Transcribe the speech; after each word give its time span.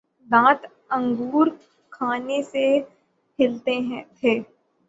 دانت 0.29 0.61
انگور 0.91 1.47
کھانے 1.91 2.41
سے 2.43 2.65
ہلتے 3.39 3.75
تھے 4.19 4.33